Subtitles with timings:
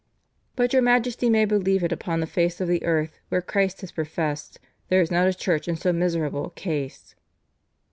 [0.55, 3.91] But your Majesty may believe it, upon the face of the earth where Christ is
[3.91, 7.13] professed, there is not a Church in so miserable a case."